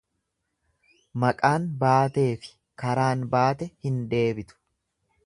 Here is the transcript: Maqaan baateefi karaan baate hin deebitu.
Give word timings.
Maqaan 1.23 1.67
baateefi 1.83 2.51
karaan 2.85 3.23
baate 3.37 3.69
hin 3.87 4.01
deebitu. 4.15 4.59